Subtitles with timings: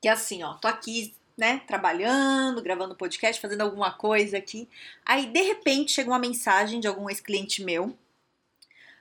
[0.00, 4.68] que é assim, ó, tô aqui, né, trabalhando, gravando podcast, fazendo alguma coisa aqui.
[5.04, 7.96] Aí, de repente, chega uma mensagem de algum ex-cliente meu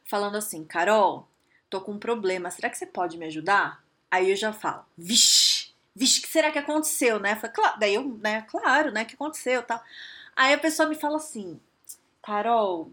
[0.06, 1.28] falando assim: Carol,
[1.70, 3.84] tô com um problema, será que você pode me ajudar?
[4.10, 7.36] Aí eu já falo: vixe, vixe, que será que aconteceu, né?
[7.36, 9.84] Falei, claro, daí eu, né, claro, né, que aconteceu tal.
[10.36, 11.60] Aí a pessoa me fala assim:
[12.24, 12.92] Carol,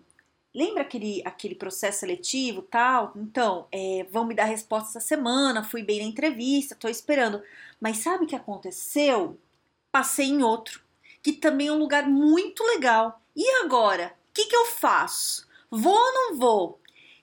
[0.55, 3.13] lembra aquele, aquele processo seletivo tal?
[3.17, 7.43] Então, é, vão me dar resposta essa semana, fui bem na entrevista, tô esperando.
[7.81, 9.39] Mas sabe o que aconteceu?
[9.91, 10.81] Passei em outro,
[11.23, 13.21] que também é um lugar muito legal.
[13.35, 14.15] E agora?
[14.31, 15.47] O que, que eu faço?
[15.71, 16.81] Vou ou não vou?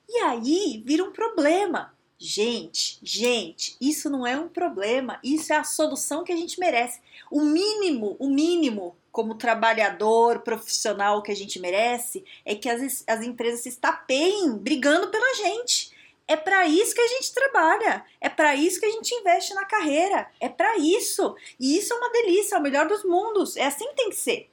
[0.07, 1.93] E aí vira um problema.
[2.23, 7.01] Gente, gente, isso não é um problema, isso é a solução que a gente merece.
[7.31, 13.21] O mínimo, o mínimo como trabalhador profissional que a gente merece é que as, as
[13.21, 15.91] empresas se estapeiem brigando pela gente.
[16.27, 19.65] É para isso que a gente trabalha, é para isso que a gente investe na
[19.65, 21.35] carreira, é para isso.
[21.59, 24.15] E isso é uma delícia, é o melhor dos mundos, é assim que tem que
[24.15, 24.49] ser.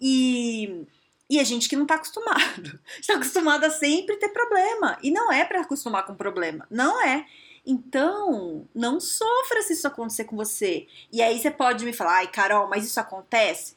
[0.00, 0.86] E,
[1.28, 4.98] e a gente que não está acostumado, está acostumado a sempre ter problema.
[5.02, 7.26] E não é para acostumar com problema, não é.
[7.66, 10.86] Então, não sofra se isso acontecer com você.
[11.12, 13.76] E aí você pode me falar, ai, Carol, mas isso acontece?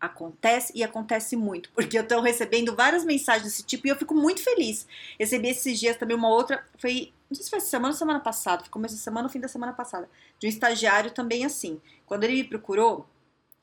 [0.00, 4.14] Acontece e acontece muito, porque eu estou recebendo várias mensagens desse tipo e eu fico
[4.14, 4.86] muito feliz.
[5.18, 8.62] Recebi esses dias também uma outra, foi, não sei se foi semana ou semana passada,
[8.62, 11.80] foi começo da semana ou fim da semana passada, de um estagiário também assim.
[12.04, 13.08] Quando ele me procurou,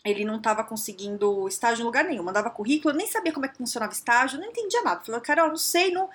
[0.03, 3.57] ele não estava conseguindo estágio em lugar nenhum, mandava currículo, nem sabia como é que
[3.57, 5.01] funcionava estágio, não entendia nada.
[5.05, 6.09] Falou, Carol, não sei, não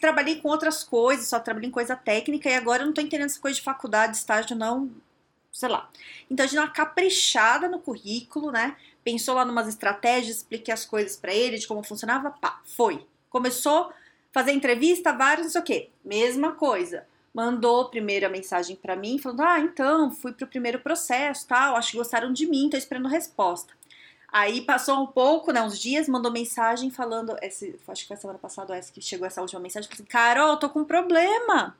[0.00, 3.26] trabalhei com outras coisas, só trabalhei em coisa técnica e agora eu não estou entendendo
[3.26, 4.88] essa coisa de faculdade, estágio, não,
[5.50, 5.90] sei lá.
[6.30, 8.76] Então a gente deu uma caprichada no currículo, né?
[9.04, 13.06] Pensou lá numas estratégias, expliquei as coisas para ele, de como funcionava, pá, foi.
[13.28, 13.92] Começou a
[14.32, 15.90] fazer entrevista, vários, não sei o quê.
[16.04, 17.06] Mesma coisa.
[17.34, 21.92] Mandou primeiro a mensagem para mim, falando: Ah, então, fui pro primeiro processo, tal, acho
[21.92, 23.72] que gostaram de mim, tô esperando resposta.
[24.30, 28.38] Aí passou um pouco, né, uns dias, mandou mensagem falando, esse, acho que foi semana
[28.38, 31.76] passada essa que chegou essa última mensagem, falou assim, Carol, tô com um problema.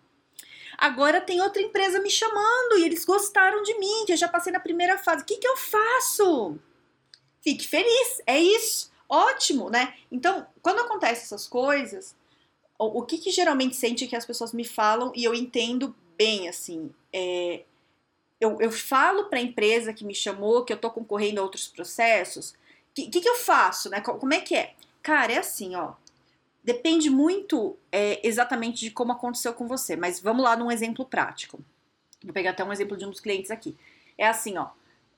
[0.77, 4.53] Agora tem outra empresa me chamando e eles gostaram de mim, que eu já passei
[4.53, 5.23] na primeira fase.
[5.23, 6.59] O que, que eu faço?
[7.43, 9.95] Fique feliz, é isso, ótimo, né?
[10.11, 12.15] Então, quando acontecem essas coisas,
[12.79, 16.49] o, o que, que geralmente sente que as pessoas me falam e eu entendo bem,
[16.49, 17.65] assim, é,
[18.41, 21.67] eu, eu falo para a empresa que me chamou que eu tô concorrendo a outros
[21.69, 24.01] processos, o que, que, que, eu faço, né?
[24.01, 24.75] Como é que é?
[25.03, 25.95] Cara, é assim, ó.
[26.63, 31.59] Depende muito é, exatamente de como aconteceu com você, mas vamos lá num exemplo prático.
[32.23, 33.77] Vou pegar até um exemplo de um dos clientes aqui.
[34.17, 34.69] É assim, ó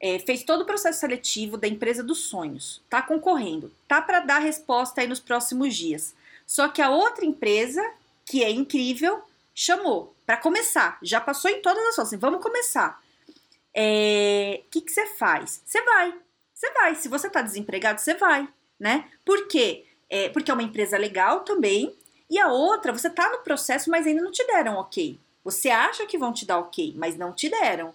[0.01, 4.39] é, fez todo o processo seletivo da empresa dos sonhos, tá concorrendo, tá para dar
[4.39, 6.15] resposta aí nos próximos dias.
[6.47, 7.83] Só que a outra empresa,
[8.27, 9.23] que é incrível,
[9.55, 13.03] chamou para começar, já passou em todas as fases, vamos começar.
[13.29, 13.33] O
[13.75, 15.63] é, que, que você faz?
[15.65, 16.15] Você vai,
[16.53, 16.95] você vai.
[16.95, 19.09] Se você tá desempregado, você vai, né?
[19.25, 19.85] Por quê?
[20.09, 21.95] É, porque é uma empresa legal também,
[22.31, 25.19] e a outra, você tá no processo, mas ainda não te deram ok.
[25.45, 27.95] Você acha que vão te dar ok, mas não te deram.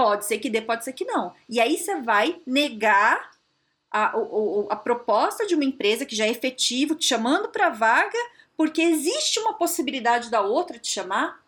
[0.00, 1.34] Pode ser que dê, pode ser que não.
[1.46, 3.32] E aí você vai negar
[3.90, 4.12] a, a,
[4.70, 8.16] a proposta de uma empresa que já é efetivo, te chamando para vaga,
[8.56, 11.44] porque existe uma possibilidade da outra te chamar,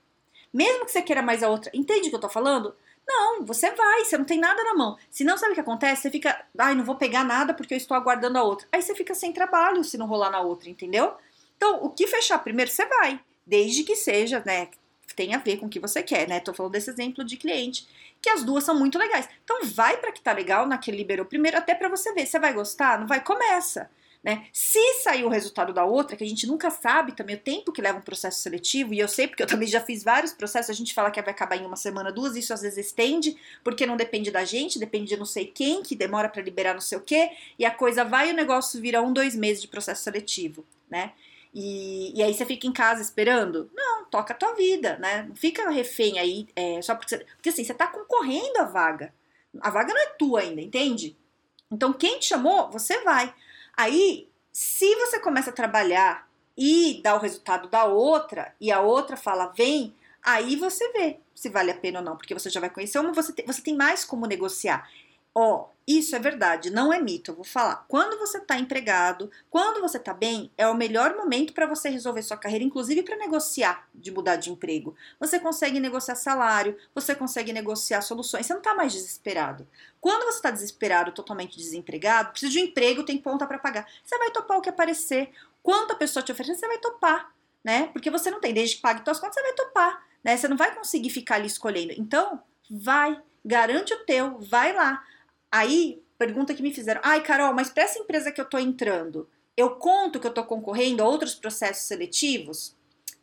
[0.53, 1.71] mesmo que você queira mais a outra.
[1.73, 2.77] Entende o que eu tô falando?
[3.09, 4.99] Não, você vai, você não tem nada na mão.
[5.11, 6.03] Se não, sabe o que acontece?
[6.03, 8.69] Você fica, ai, não vou pegar nada porque eu estou aguardando a outra.
[8.71, 11.15] Aí você fica sem trabalho se não rolar na outra, entendeu?
[11.57, 13.19] Então, o que fechar primeiro, você vai.
[13.47, 14.69] Desde que seja, né,
[15.15, 16.41] tem a ver com o que você quer, né?
[16.41, 17.87] Tô falando desse exemplo de cliente,
[18.21, 19.29] que as duas são muito legais.
[19.45, 22.39] Então vai para que tá legal na que liberou primeiro, até para você ver, você
[22.39, 23.91] vai gostar, não vai, começa.
[24.23, 24.47] Né?
[24.53, 27.83] Se sair o resultado da outra, que a gente nunca sabe também o tempo que
[27.83, 30.75] leva um processo seletivo, e eu sei porque eu também já fiz vários processos, a
[30.75, 33.97] gente fala que vai acabar em uma semana, duas, isso às vezes estende, porque não
[33.97, 37.01] depende da gente, depende de não sei quem, que demora para liberar não sei o
[37.01, 40.65] quê, e a coisa vai e o negócio vira um, dois meses de processo seletivo,
[40.89, 41.13] né?
[41.55, 43.71] E, e aí você fica em casa esperando?
[43.75, 45.25] Não, toca a tua vida, né?
[45.29, 47.25] Não fica refém aí é, só porque você.
[47.25, 49.13] Porque assim, você tá concorrendo à vaga.
[49.61, 51.17] A vaga não é tua ainda, entende?
[51.71, 53.35] Então, quem te chamou, você vai.
[53.77, 59.17] Aí, se você começa a trabalhar e dá o resultado da outra, e a outra
[59.17, 62.71] fala, vem, Aí você vê se vale a pena ou não, porque você já vai
[62.71, 64.89] conhecer uma, você tem, você tem mais como negociar.
[65.35, 67.85] Ó, isso é verdade, não é mito, eu vou falar.
[67.89, 72.23] Quando você está empregado, quando você está bem, é o melhor momento para você resolver
[72.23, 74.95] sua carreira, inclusive para negociar de mudar de emprego.
[75.19, 79.67] Você consegue negociar salário, você consegue negociar soluções, você não está mais desesperado.
[80.01, 83.87] Quando você está desesperado, totalmente desempregado, precisa de um emprego, tem conta para pagar.
[84.05, 85.31] Você vai topar o que aparecer.
[85.63, 87.89] Quanto a pessoa te oferecer, você vai topar, né?
[87.89, 90.37] Porque você não tem, desde que pague suas contas, você vai topar, né?
[90.37, 91.93] Você não vai conseguir ficar ali escolhendo.
[91.97, 92.41] Então,
[92.71, 95.05] vai, garante o teu, vai lá.
[95.53, 99.29] Aí, pergunta que me fizeram: ai, Carol, mas para essa empresa que eu tô entrando,
[99.55, 102.75] eu conto que eu tô concorrendo a outros processos seletivos?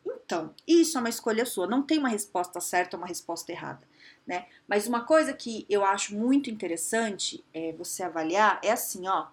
[0.06, 3.86] Então, isso é uma escolha sua, não tem uma resposta certa ou uma resposta errada.
[4.24, 4.46] Né?
[4.68, 9.26] Mas uma coisa que eu acho muito interessante é você avaliar é assim, ó.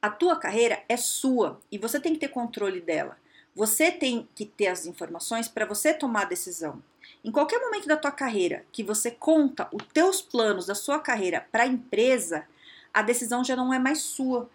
[0.00, 3.16] A tua carreira é sua e você tem que ter controle dela.
[3.54, 6.82] Você tem que ter as informações para você tomar a decisão.
[7.26, 11.44] Em qualquer momento da tua carreira que você conta os teus planos da sua carreira
[11.50, 12.46] para a empresa,
[12.94, 14.48] a decisão já não é mais sua.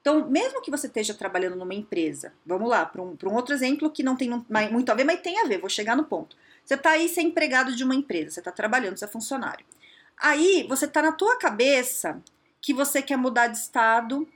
[0.00, 3.90] Então, mesmo que você esteja trabalhando numa empresa, vamos lá, para um, um, outro exemplo
[3.90, 4.30] que não tem
[4.70, 6.36] muito a ver, mas tem a ver, vou chegar no ponto.
[6.64, 9.66] Você está aí ser empregado de uma empresa, você está trabalhando, você é funcionário.
[10.16, 12.22] Aí, você está na tua cabeça
[12.60, 14.28] que você quer mudar de estado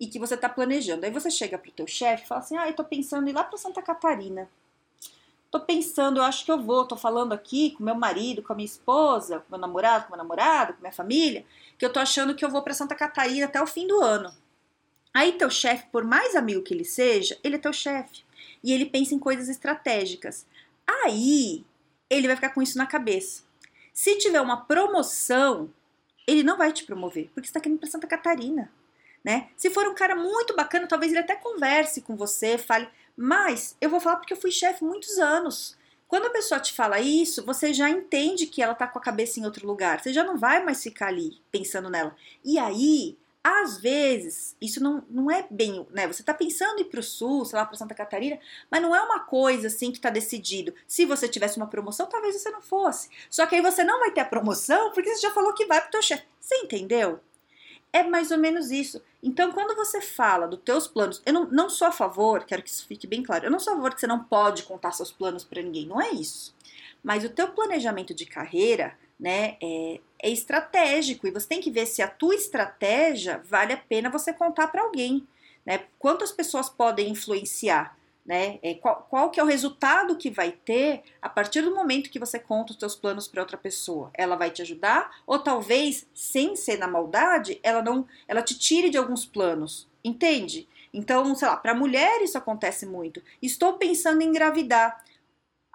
[0.00, 1.06] e que você está planejando.
[1.06, 3.30] Aí você chega para o teu chefe e fala assim, ah, eu estou pensando em
[3.30, 4.48] ir lá para Santa Catarina
[5.50, 8.56] tô pensando, eu acho que eu vou, tô falando aqui com meu marido, com a
[8.56, 11.44] minha esposa, com meu namorado, com meu namorado, com minha família,
[11.78, 14.34] que eu tô achando que eu vou para Santa Catarina até o fim do ano.
[15.12, 18.24] Aí teu chefe, por mais amigo que ele seja, ele é teu chefe.
[18.62, 20.46] E ele pensa em coisas estratégicas.
[20.86, 21.64] Aí
[22.10, 23.42] ele vai ficar com isso na cabeça.
[23.92, 25.72] Se tiver uma promoção,
[26.26, 28.70] ele não vai te promover, porque você está querendo para Santa Catarina.
[29.24, 29.48] Né?
[29.56, 32.88] Se for um cara muito bacana, talvez ele até converse com você, fale,
[33.20, 35.76] mas eu vou falar porque eu fui chefe muitos anos.
[36.06, 39.40] Quando a pessoa te fala isso, você já entende que ela tá com a cabeça
[39.40, 40.00] em outro lugar.
[40.00, 42.14] Você já não vai mais ficar ali pensando nela.
[42.44, 46.06] E aí, às vezes, isso não, não é bem, né?
[46.06, 48.38] Você tá pensando em ir pro sul, sei lá, para Santa Catarina,
[48.70, 50.72] mas não é uma coisa assim que tá decidido.
[50.86, 53.10] Se você tivesse uma promoção, talvez você não fosse.
[53.28, 55.80] Só que aí você não vai ter a promoção porque você já falou que vai
[55.80, 56.22] pro teu chefe.
[56.40, 57.20] Você entendeu?
[57.98, 59.02] É mais ou menos isso.
[59.20, 62.70] Então, quando você fala dos teus planos, eu não, não sou a favor, quero que
[62.70, 65.10] isso fique bem claro, eu não sou a favor que você não pode contar seus
[65.10, 66.54] planos para ninguém, não é isso.
[67.02, 71.86] Mas o teu planejamento de carreira, né, é, é estratégico e você tem que ver
[71.86, 75.26] se a tua estratégia vale a pena você contar para alguém,
[75.66, 75.80] né?
[75.98, 77.97] Quantas pessoas podem influenciar?
[78.28, 78.58] Né?
[78.62, 82.18] É, qual, qual que é o resultado que vai ter a partir do momento que
[82.18, 84.10] você conta os seus planos para outra pessoa?
[84.12, 88.90] Ela vai te ajudar ou talvez, sem ser na maldade, ela não, ela te tire
[88.90, 90.68] de alguns planos, entende?
[90.92, 93.22] Então, sei lá, para mulher isso acontece muito.
[93.40, 95.02] Estou pensando em engravidar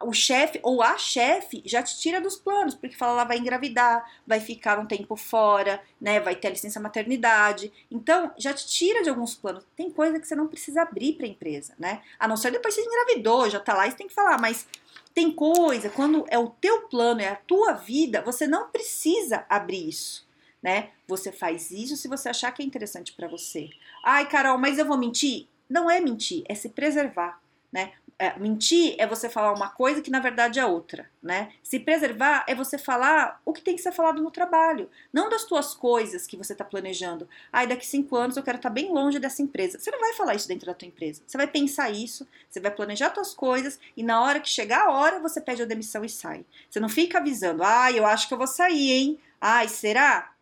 [0.02, 4.04] o chefe ou a chefe já te tira dos planos, porque fala ela vai engravidar,
[4.26, 7.72] vai ficar um tempo fora, né, vai ter a licença maternidade.
[7.90, 9.66] Então, já te tira de alguns planos.
[9.76, 12.02] Tem coisa que você não precisa abrir para a empresa, né?
[12.20, 14.40] A não ser depois que você engravidou, já tá lá e você tem que falar,
[14.40, 14.68] mas
[15.14, 19.88] tem coisa, quando é o teu plano, é a tua vida, você não precisa abrir
[19.88, 20.28] isso,
[20.62, 20.90] né?
[21.08, 23.70] Você faz isso se você achar que é interessante para você.
[24.04, 25.48] Ai, Carol, mas eu vou mentir?
[25.70, 27.40] Não é mentir, é se preservar,
[27.72, 27.94] né?
[28.20, 31.52] É, mentir é você falar uma coisa que na verdade é outra, né?
[31.64, 35.44] Se preservar é você falar o que tem que ser falado no trabalho, não das
[35.44, 37.28] tuas coisas que você está planejando.
[37.52, 39.80] Ai, daqui cinco anos eu quero estar tá bem longe dessa empresa.
[39.80, 41.24] Você não vai falar isso dentro da tua empresa.
[41.26, 44.92] Você vai pensar isso, você vai planejar tuas coisas e na hora que chegar a
[44.92, 46.46] hora você pede a demissão e sai.
[46.70, 49.20] Você não fica avisando, ai, eu acho que eu vou sair, hein?
[49.42, 50.34] Ai, será?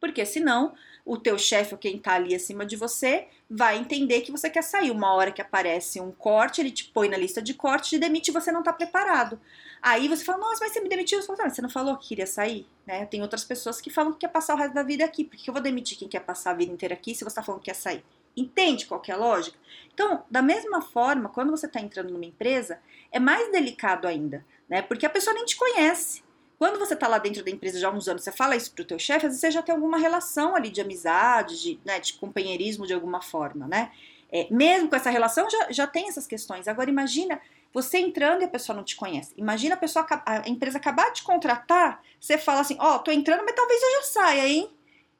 [0.00, 0.74] Porque senão
[1.06, 4.62] o teu chefe ou quem tá ali acima de você vai entender que você quer
[4.62, 4.90] sair.
[4.90, 8.30] Uma hora que aparece um corte, ele te põe na lista de corte, te demite
[8.30, 9.40] e você não tá preparado.
[9.80, 11.22] Aí você fala, nossa, mas você me demitiu?
[11.22, 12.66] Você, fala, ah, você não falou que queria sair?
[12.84, 13.06] Né?
[13.06, 15.24] Tem outras pessoas que falam que quer passar o resto da vida aqui.
[15.24, 17.42] Por que eu vou demitir quem quer passar a vida inteira aqui se você tá
[17.42, 18.04] falando que quer sair?
[18.36, 19.56] Entende qual é a lógica?
[19.94, 22.80] Então, da mesma forma, quando você está entrando numa empresa,
[23.12, 24.82] é mais delicado ainda, né?
[24.82, 26.25] Porque a pessoa nem te conhece.
[26.58, 28.82] Quando você está lá dentro da empresa já há uns anos, você fala isso para
[28.82, 32.00] o teu chefe, às vezes você já tem alguma relação ali de amizade, de, né,
[32.00, 33.92] de companheirismo de alguma forma, né?
[34.32, 36.66] É, mesmo com essa relação, já, já tem essas questões.
[36.66, 37.40] Agora, imagina
[37.72, 39.34] você entrando e a pessoa não te conhece.
[39.36, 43.44] Imagina a pessoa, a empresa acabar de contratar, você fala assim, ó, oh, tô entrando,
[43.44, 44.70] mas talvez eu já saia, hein?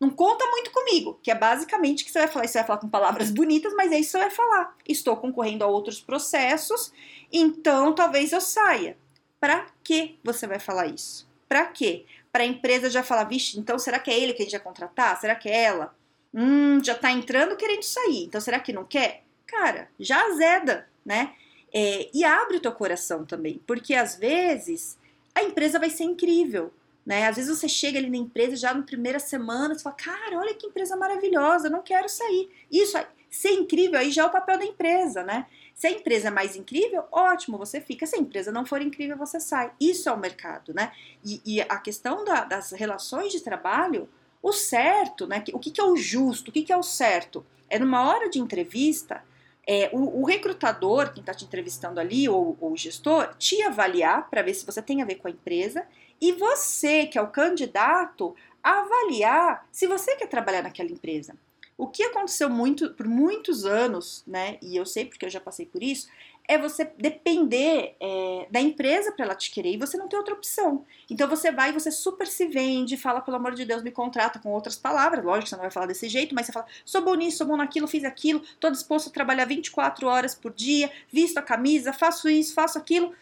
[0.01, 2.47] Não conta muito comigo, que é basicamente que você vai falar.
[2.47, 4.75] Você vai falar com palavras bonitas, mas é isso que você vai falar.
[4.87, 6.93] Estou concorrendo a outros processos,
[7.33, 8.99] então talvez eu saia.
[9.41, 11.29] Para que você vai falar isso?
[11.49, 12.05] Para quê?
[12.33, 14.61] Para a empresa já falar, vixe, então será que é ele que a gente vai
[14.61, 15.19] contratar?
[15.21, 15.95] Será que é ela?
[16.35, 19.23] Hum, já tá entrando querendo sair, então será que não quer?
[19.47, 21.35] Cara, já azeda, né?
[21.73, 24.99] É, e abre o teu coração também, porque às vezes
[25.35, 26.73] a empresa vai ser incrível,
[27.05, 27.27] né?
[27.27, 30.55] Às vezes você chega ali na empresa já na primeira semana, você fala, cara, olha
[30.55, 32.51] que empresa maravilhosa, não quero sair.
[32.71, 32.99] Isso,
[33.31, 35.47] ser incrível aí já é o papel da empresa, né?
[35.77, 38.07] Se a empresa é mais incrível, ótimo, você fica.
[38.07, 39.71] Se a empresa não for incrível, você sai.
[39.79, 40.91] Isso é o mercado, né?
[41.23, 44.09] E, e a questão da, das relações de trabalho,
[44.43, 45.45] o certo, né?
[45.53, 47.45] O que, que é o justo, o que, que é o certo?
[47.69, 49.23] É numa hora de entrevista,
[49.69, 54.31] é, o, o, recrutador, quem está te entrevistando ali, ou, ou o gestor, te avaliar
[54.31, 55.87] para ver se você tem a ver com a empresa,
[56.19, 61.37] e você, que é o candidato, avaliar se você quer trabalhar naquela empresa.
[61.79, 64.59] O que aconteceu muito por muitos anos, né?
[64.63, 66.09] E eu sei porque eu já passei por isso,
[66.49, 70.35] é você depender é, da empresa para ela te querer e você não tem outra
[70.35, 70.85] opção.
[71.11, 74.39] Então você vai e você super se vende, fala, pelo amor de Deus, me contrata
[74.39, 75.25] com outras palavras.
[75.25, 77.57] Lógico você não vai falar desse jeito, mas você fala, sou bom nisso, sou bom
[77.57, 82.29] naquilo, fiz aquilo, tô disposto a trabalhar 24 horas por dia, visto a camisa, faço
[82.29, 83.13] isso, faço aquilo.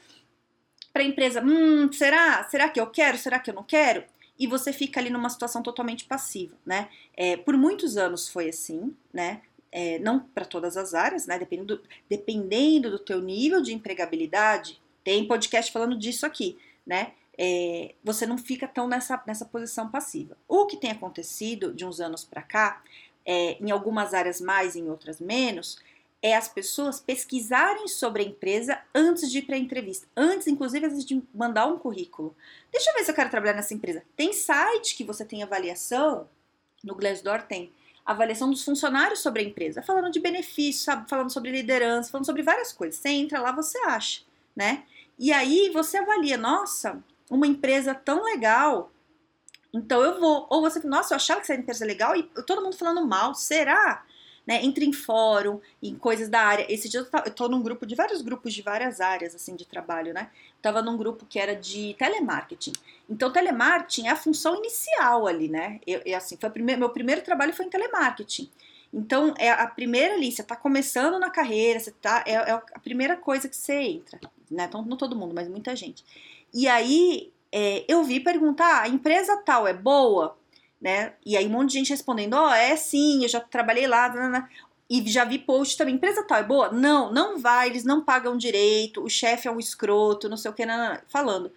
[0.92, 2.44] Para a empresa, hum, será?
[2.44, 3.18] Será que eu quero?
[3.18, 4.04] Será que eu não quero?
[4.38, 6.88] E você fica ali numa situação totalmente passiva, né?
[7.16, 9.42] É, por muitos anos foi assim, né?
[9.70, 11.38] É, não para todas as áreas, né?
[11.38, 17.12] Dependendo do, dependendo do teu nível de empregabilidade, tem podcast falando disso aqui, né?
[17.36, 20.36] É, você não fica tão nessa, nessa posição passiva.
[20.48, 22.82] O que tem acontecido de uns anos para cá,
[23.26, 25.78] é, em algumas áreas mais, em outras menos,
[26.24, 30.86] é as pessoas pesquisarem sobre a empresa antes de ir para a entrevista, antes, inclusive,
[30.86, 32.34] antes de mandar um currículo.
[32.72, 34.02] Deixa eu ver se eu quero trabalhar nessa empresa.
[34.16, 36.26] Tem site que você tem avaliação,
[36.82, 37.70] no Glassdoor tem
[38.06, 42.72] avaliação dos funcionários sobre a empresa, falando de benefícios, falando sobre liderança, falando sobre várias
[42.72, 42.98] coisas.
[42.98, 44.22] Você entra lá, você acha,
[44.56, 44.84] né?
[45.18, 48.90] E aí você avalia, nossa, uma empresa tão legal,
[49.74, 50.46] então eu vou.
[50.48, 53.34] Ou você, nossa, eu achava que essa empresa é legal e todo mundo falando mal,
[53.34, 54.06] será?
[54.46, 54.64] Né?
[54.64, 56.66] Entra em fórum, em coisas da área.
[56.72, 60.12] Esse dia eu tô num grupo de vários grupos de várias áreas, assim, de trabalho,
[60.12, 60.30] né?
[60.32, 62.72] Eu tava num grupo que era de telemarketing.
[63.08, 65.80] Então, telemarketing é a função inicial ali, né?
[65.86, 68.50] Eu, eu assim, foi primeiro, meu primeiro trabalho foi em telemarketing.
[68.92, 72.78] Então, é a primeira ali, você tá começando na carreira, você tá, é, é a
[72.78, 74.20] primeira coisa que você entra,
[74.50, 74.66] né?
[74.68, 76.04] Então, não todo mundo, mas muita gente.
[76.52, 80.36] E aí, é, eu vi perguntar, ah, a empresa tal é boa?
[80.84, 81.14] Né?
[81.24, 84.12] E aí um monte de gente respondendo, ó, oh, é sim, eu já trabalhei lá,
[84.90, 86.70] e já vi post também, empresa tal é boa?
[86.70, 90.54] Não, não vai, eles não pagam direito, o chefe é um escroto, não sei o
[90.54, 90.62] que,
[91.08, 91.50] falando.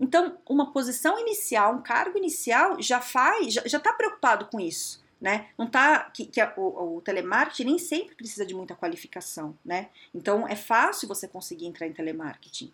[0.00, 5.04] Então, uma posição inicial, um cargo inicial, já faz, já, já tá preocupado com isso.
[5.20, 5.46] Né?
[5.56, 9.88] Não tá que, que a, o, o, telemarketing nem sempre precisa de muita qualificação, né?
[10.12, 12.70] Então é fácil você conseguir entrar em telemarketing.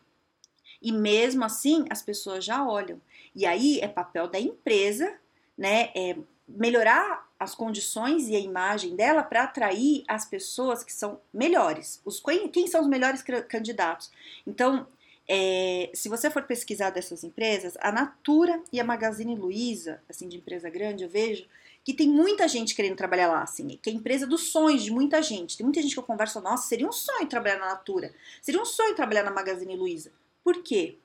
[0.82, 3.00] E mesmo assim, as pessoas já olham.
[3.36, 5.19] E aí é papel da empresa
[5.60, 6.16] né, é,
[6.48, 12.00] melhorar as condições e a imagem dela para atrair as pessoas que são melhores.
[12.02, 14.10] Os, quem são os melhores candidatos?
[14.46, 14.86] Então,
[15.28, 20.38] é, se você for pesquisar dessas empresas, a Natura e a Magazine Luiza, assim, de
[20.38, 21.46] empresa grande, eu vejo
[21.84, 24.90] que tem muita gente querendo trabalhar lá, assim, que é a empresa dos sonhos de
[24.90, 25.58] muita gente.
[25.58, 28.64] Tem muita gente que eu converso, nossa, seria um sonho trabalhar na Natura, seria um
[28.64, 30.10] sonho trabalhar na Magazine Luiza.
[30.42, 30.96] Por quê?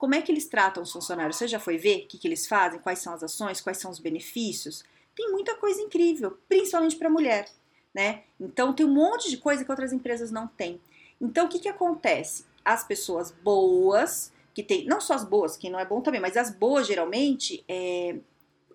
[0.00, 1.36] Como é que eles tratam os funcionários?
[1.36, 2.80] Você já foi ver o que, que eles fazem?
[2.80, 3.60] Quais são as ações?
[3.60, 4.82] Quais são os benefícios?
[5.14, 7.46] Tem muita coisa incrível, principalmente para mulher,
[7.92, 8.22] né?
[8.40, 10.80] Então tem um monte de coisa que outras empresas não têm.
[11.20, 12.46] Então o que, que acontece?
[12.64, 16.34] As pessoas boas, que tem, não só as boas, que não é bom também, mas
[16.34, 18.16] as boas geralmente é,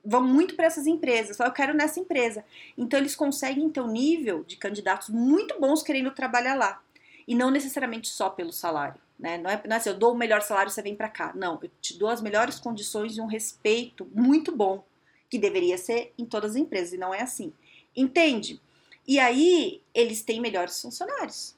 [0.06, 1.40] vão muito para essas empresas.
[1.40, 2.46] Eu quero nessa empresa.
[2.78, 6.84] Então eles conseguem ter um nível de candidatos muito bons querendo trabalhar lá.
[7.28, 9.04] E não necessariamente só pelo salário.
[9.18, 9.38] Né?
[9.38, 11.32] Não, é, não é assim, eu dou o melhor salário, você vem para cá.
[11.36, 14.84] Não, eu te dou as melhores condições e um respeito muito bom,
[15.30, 17.54] que deveria ser em todas as empresas, e não é assim.
[17.96, 18.62] Entende?
[19.08, 21.56] E aí, eles têm melhores funcionários.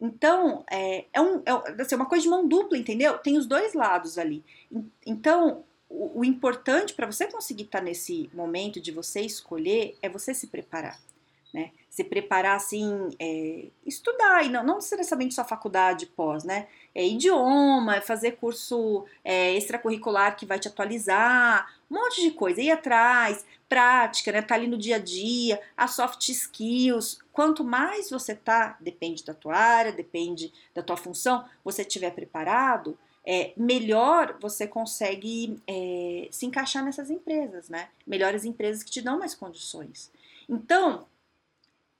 [0.00, 3.18] Então, é, é, um, é assim, uma coisa de mão dupla, entendeu?
[3.18, 4.44] Tem os dois lados ali.
[5.06, 10.08] Então, o, o importante para você conseguir estar tá nesse momento de você escolher é
[10.08, 10.98] você se preparar
[11.54, 11.70] né?
[11.94, 16.66] Se preparar assim, é, estudar, e não, não necessariamente só faculdade pós, né?
[16.92, 22.60] É idioma, é fazer curso é, extracurricular que vai te atualizar, um monte de coisa,
[22.60, 24.42] ir atrás, prática, né?
[24.42, 27.20] Tá ali no dia a dia, as soft skills.
[27.32, 32.98] Quanto mais você tá, depende da tua área, depende da tua função, você estiver preparado,
[33.24, 37.88] é, melhor você consegue é, se encaixar nessas empresas, né?
[38.04, 40.10] Melhores empresas que te dão mais condições.
[40.48, 41.06] Então,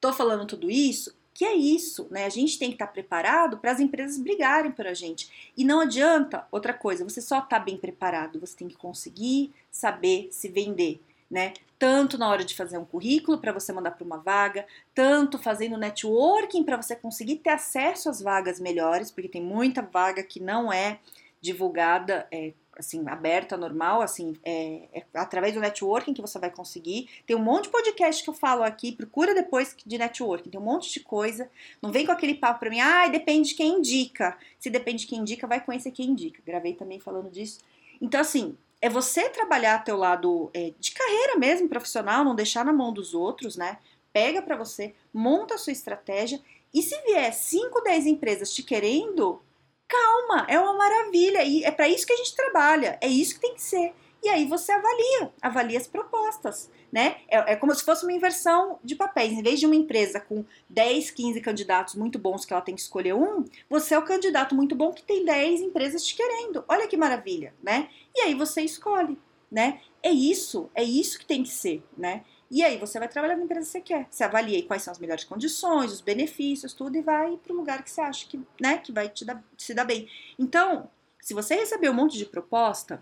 [0.04, 2.26] Tô falando tudo isso, que é isso, né?
[2.26, 5.50] A gente tem que estar tá preparado para as empresas brigarem por a gente.
[5.56, 10.28] E não adianta outra coisa, você só tá bem preparado, você tem que conseguir saber
[10.30, 11.00] se vender.
[11.30, 11.54] né?
[11.78, 15.78] Tanto na hora de fazer um currículo para você mandar para uma vaga, tanto fazendo
[15.78, 20.70] networking para você conseguir ter acesso às vagas melhores, porque tem muita vaga que não
[20.70, 21.00] é
[21.40, 27.09] divulgada é, assim, aberta, normal, assim, é, é, através do networking que você vai conseguir.
[27.26, 30.64] Tem um monte de podcast que eu falo aqui, procura depois de networking, tem um
[30.64, 31.49] monte de coisa.
[31.81, 34.37] Não vem com aquele papo pra mim, ah, depende de quem indica.
[34.59, 36.43] Se depende de quem indica, vai conhecer quem indica.
[36.45, 37.61] Gravei também falando disso.
[38.00, 42.73] Então, assim, é você trabalhar teu lado é, de carreira mesmo, profissional, não deixar na
[42.73, 43.78] mão dos outros, né?
[44.12, 46.40] Pega para você, monta a sua estratégia
[46.73, 49.40] e se vier 5, 10 empresas te querendo,
[49.87, 53.41] Calma, é uma maravilha e é para isso que a gente trabalha, é isso que
[53.41, 53.95] tem que ser.
[54.25, 57.17] E aí você avalia, avalia as propostas, né?
[57.29, 59.33] É, é, como se fosse uma inversão de papéis.
[59.35, 62.81] Em vez de uma empresa com 10, 15 candidatos muito bons que ela tem que
[62.81, 66.64] escolher um, você é o candidato muito bom que tem 10 empresas te querendo.
[66.67, 67.91] Olha que maravilha, né?
[68.14, 69.19] E aí você escolhe,
[69.54, 69.80] né?
[70.02, 72.25] É isso, é isso que tem que ser, né?
[72.50, 74.06] E aí você vai trabalhar na empresa que você quer.
[74.11, 77.84] Você avalia quais são as melhores condições, os benefícios, tudo, e vai para o lugar
[77.84, 80.08] que você acha que, né, que vai te dar, se dar bem.
[80.37, 83.00] Então, se você receber um monte de proposta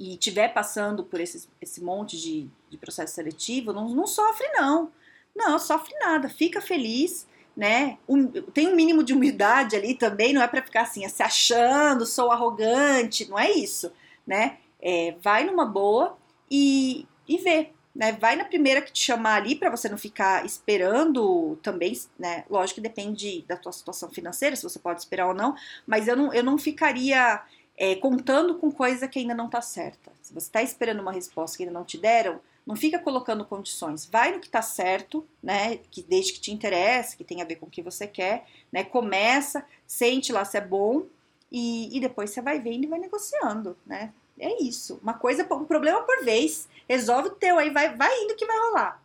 [0.00, 4.90] e estiver passando por esse, esse monte de, de processo seletivo, não, não sofre, não.
[5.34, 6.30] Não, sofre nada.
[6.30, 7.98] Fica feliz, né?
[8.08, 12.06] Um, tem um mínimo de humildade ali também, não é para ficar assim, se achando,
[12.06, 13.92] sou arrogante, não é isso,
[14.26, 14.58] né?
[14.80, 16.16] É, vai numa boa
[16.50, 18.12] e, e vê né?
[18.12, 22.44] Vai na primeira que te chamar ali para você não ficar esperando também, né?
[22.50, 25.56] Lógico que depende da tua situação financeira, se você pode esperar ou não,
[25.86, 27.42] mas eu não, eu não ficaria
[27.76, 30.12] é, contando com coisa que ainda não tá certa.
[30.20, 34.04] Se você está esperando uma resposta que ainda não te deram, não fica colocando condições.
[34.04, 35.78] Vai no que tá certo, né?
[35.90, 38.84] Que desde que te interessa, que tem a ver com o que você quer, né?
[38.84, 41.06] Começa, sente lá se é bom
[41.50, 44.12] e, e depois você vai vendo e vai negociando, né?
[44.38, 44.98] É isso.
[45.02, 46.68] Uma coisa, um problema por vez.
[46.88, 49.02] Resolve o teu aí, vai, vai indo que vai rolar.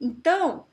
[0.00, 0.66] Então,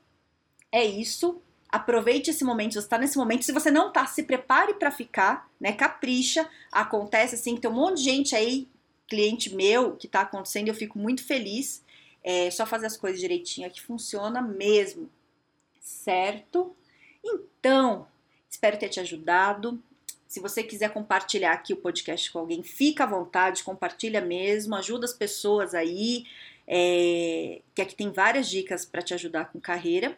[0.72, 1.40] é isso.
[1.68, 3.44] Aproveite esse momento, você está nesse momento.
[3.44, 5.72] Se você não tá, se prepare para ficar, né?
[5.72, 6.48] Capricha.
[6.72, 8.68] Acontece assim, tem um monte de gente aí,
[9.08, 11.82] cliente meu, que tá acontecendo, eu fico muito feliz.
[12.22, 15.08] É só fazer as coisas direitinho que funciona mesmo.
[15.80, 16.74] Certo?
[17.24, 18.06] Então,
[18.48, 19.80] espero ter te ajudado.
[20.30, 25.04] Se você quiser compartilhar aqui o podcast com alguém, fica à vontade, compartilha mesmo, ajuda
[25.04, 26.24] as pessoas aí,
[26.68, 30.16] é, que aqui tem várias dicas para te ajudar com carreira.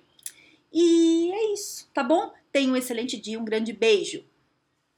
[0.70, 2.30] E é isso, tá bom?
[2.52, 4.22] Tenha um excelente dia, um grande beijo.